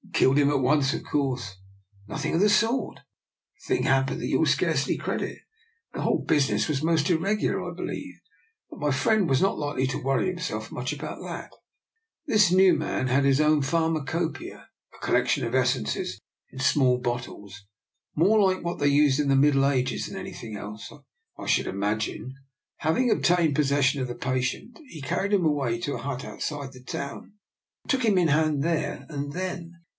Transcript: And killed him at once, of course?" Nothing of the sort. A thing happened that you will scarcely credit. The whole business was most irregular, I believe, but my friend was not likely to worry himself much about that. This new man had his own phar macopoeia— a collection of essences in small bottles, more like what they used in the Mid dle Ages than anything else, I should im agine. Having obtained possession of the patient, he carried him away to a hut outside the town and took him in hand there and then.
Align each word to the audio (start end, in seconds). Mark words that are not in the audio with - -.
And 0.03 0.13
killed 0.15 0.37
him 0.37 0.49
at 0.51 0.59
once, 0.59 0.93
of 0.93 1.03
course?" 1.03 1.57
Nothing 2.07 2.35
of 2.35 2.41
the 2.41 2.49
sort. 2.49 2.99
A 2.99 3.65
thing 3.67 3.83
happened 3.83 4.21
that 4.21 4.27
you 4.27 4.37
will 4.39 4.45
scarcely 4.45 4.95
credit. 4.97 5.39
The 5.93 6.01
whole 6.01 6.19
business 6.23 6.67
was 6.67 6.83
most 6.83 7.09
irregular, 7.09 7.71
I 7.71 7.73
believe, 7.73 8.15
but 8.69 8.79
my 8.79 8.91
friend 8.91 9.27
was 9.29 9.41
not 9.41 9.57
likely 9.57 9.87
to 9.87 10.01
worry 10.01 10.27
himself 10.27 10.71
much 10.71 10.91
about 10.93 11.21
that. 11.23 11.51
This 12.27 12.51
new 12.51 12.73
man 12.75 13.07
had 13.07 13.25
his 13.25 13.41
own 13.41 13.61
phar 13.63 13.89
macopoeia— 13.89 14.67
a 14.93 15.05
collection 15.05 15.43
of 15.45 15.55
essences 15.55 16.19
in 16.51 16.59
small 16.59 16.99
bottles, 16.99 17.65
more 18.15 18.39
like 18.39 18.63
what 18.63 18.77
they 18.79 18.87
used 18.87 19.19
in 19.19 19.27
the 19.27 19.35
Mid 19.35 19.53
dle 19.53 19.65
Ages 19.69 20.05
than 20.07 20.17
anything 20.19 20.55
else, 20.55 20.91
I 21.39 21.45
should 21.47 21.65
im 21.67 21.77
agine. 21.81 22.33
Having 22.77 23.09
obtained 23.09 23.55
possession 23.55 24.01
of 24.01 24.07
the 24.07 24.15
patient, 24.15 24.79
he 24.87 25.01
carried 25.01 25.33
him 25.33 25.45
away 25.45 25.79
to 25.79 25.93
a 25.95 26.01
hut 26.01 26.23
outside 26.25 26.73
the 26.73 26.83
town 26.83 27.33
and 27.83 27.89
took 27.89 28.03
him 28.05 28.17
in 28.19 28.27
hand 28.29 28.61
there 28.63 29.05
and 29.09 29.33
then. 29.33 29.77